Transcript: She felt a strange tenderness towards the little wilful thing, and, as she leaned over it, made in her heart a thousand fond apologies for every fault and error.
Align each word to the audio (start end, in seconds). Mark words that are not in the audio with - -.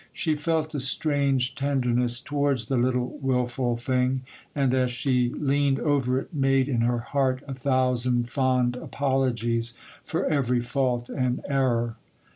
She 0.13 0.33
felt 0.33 0.73
a 0.73 0.79
strange 0.79 1.53
tenderness 1.53 2.19
towards 2.21 2.65
the 2.65 2.75
little 2.75 3.19
wilful 3.21 3.75
thing, 3.75 4.23
and, 4.55 4.73
as 4.73 4.89
she 4.89 5.29
leaned 5.29 5.79
over 5.79 6.17
it, 6.17 6.33
made 6.33 6.67
in 6.67 6.81
her 6.81 6.97
heart 6.97 7.43
a 7.47 7.53
thousand 7.53 8.27
fond 8.27 8.75
apologies 8.75 9.75
for 10.03 10.25
every 10.25 10.63
fault 10.63 11.07
and 11.07 11.39
error. 11.47 11.97